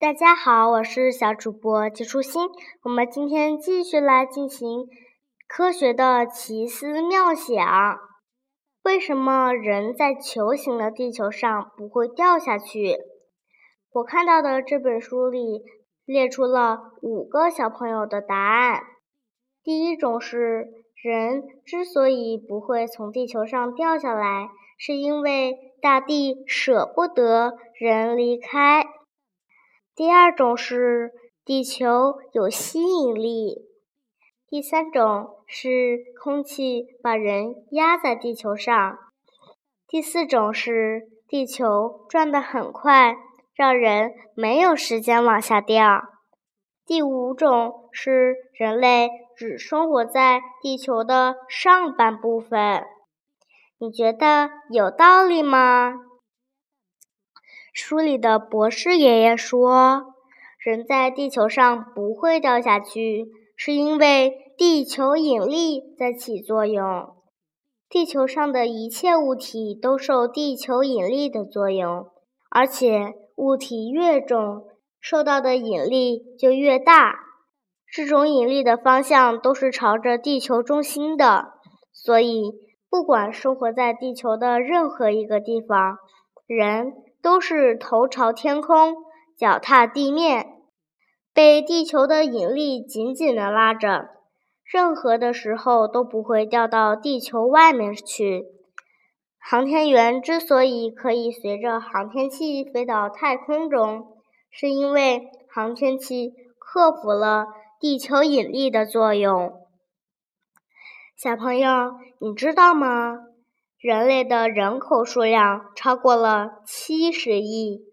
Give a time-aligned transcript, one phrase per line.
[0.00, 2.48] 大家好，我是小主播季初心。
[2.84, 4.86] 我们今天继续来进行
[5.48, 7.98] 科学的奇思妙想。
[8.84, 12.96] 为什么人在球形的地球上不会掉下去？
[13.90, 15.64] 我看到的这本书里
[16.04, 18.80] 列出了五个小朋友的答案。
[19.64, 20.68] 第一种是，
[21.02, 28.86] 人之所以不会从地球上掉下来，是因为大地舍不得人离开。
[29.98, 31.10] 第二种是
[31.44, 33.66] 地球有吸引力，
[34.48, 38.96] 第三种是空气把人压在地球上，
[39.88, 43.16] 第四种是地球转得很快，
[43.56, 46.04] 让人没有时间往下掉，
[46.86, 52.84] 第五种是人类只生活在地球的上半部分。
[53.80, 55.94] 你觉得有道理吗？
[57.80, 60.12] 书里的博士爷爷说
[60.58, 67.14] ：“人在地球上不会掉下去，是因为地球引力在起作用。
[67.88, 72.08] 地球上的一切物体都受地球引力的作用，
[72.50, 74.64] 而且物体越重，
[75.00, 77.14] 受到的引力就越大。
[77.90, 81.52] 这种引力的方向都是朝着地球中心的，
[81.92, 82.54] 所以
[82.90, 85.98] 不管生活在地球的任何一个地方，
[86.44, 86.92] 人。”
[87.22, 88.96] 都是头朝天空，
[89.36, 90.46] 脚踏地面，
[91.32, 94.08] 被地球的引力紧紧地拉着，
[94.64, 98.44] 任何的时候都不会掉到地球外面去。
[99.40, 104.18] 航天员之所以可以随着航天器飞到太空中，
[104.50, 107.46] 是因为航天器克服了
[107.80, 109.52] 地球引力的作用。
[111.16, 113.20] 小朋友，你知道吗？
[113.80, 117.84] 人类的人口数量超过了七十亿，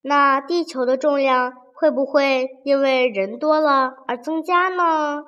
[0.00, 5.22] 那地球的重量会不会因为人多了而增加呢？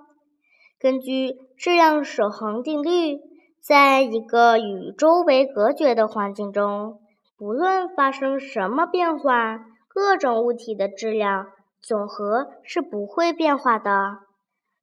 [0.80, 3.18] 根据质量守恒定律，
[3.62, 6.98] 在一个与周围隔绝的环境中，
[7.36, 9.58] 不论发生什么变化，
[9.88, 11.48] 各种物体的质量
[11.82, 14.20] 总和是不会变化的。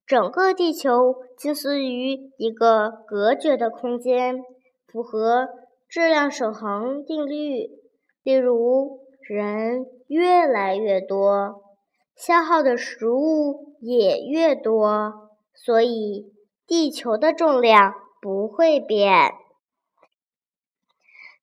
[0.06, 4.44] 整个地球近似于一个隔绝的空间。
[4.94, 5.50] 符合
[5.90, 7.68] 质量守恒定律，
[8.22, 11.64] 例如人越来越多，
[12.16, 16.32] 消耗的食物也越多，所以
[16.68, 19.34] 地球的重量不会变。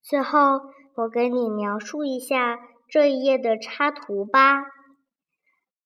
[0.01, 0.61] 最后，
[0.95, 4.63] 我给你描述一下这一页的插图吧。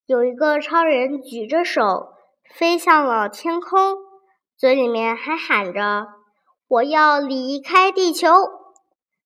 [0.04, 2.12] 有一个超人举着手
[2.54, 3.96] 飞向了天空，
[4.54, 6.08] 嘴里面还喊着。
[6.74, 8.28] 我要离开地球，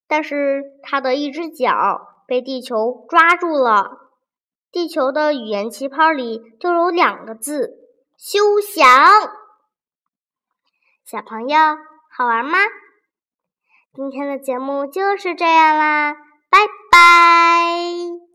[0.06, 4.12] 但是他的一只脚被地球抓住了。
[4.70, 7.70] 地球的语言气泡里就有两个字：
[8.18, 8.86] 休想。
[11.06, 11.58] 小朋友，
[12.14, 12.58] 好玩吗？
[13.94, 16.12] 今天的节目就是这样啦，
[16.50, 16.58] 拜
[16.90, 18.27] 拜。